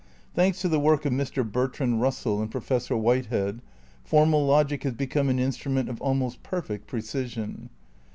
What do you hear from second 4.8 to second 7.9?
has become an instrument of almost perfect precision.